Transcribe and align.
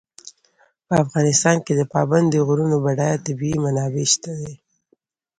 په 0.87 0.93
افغانستان 1.03 1.57
کې 1.65 1.73
د 1.75 1.81
پابندي 1.93 2.39
غرونو 2.47 2.75
بډایه 2.85 3.17
طبیعي 3.25 3.57
منابع 3.65 4.05
شته 4.13 4.31
دي. 4.39 4.53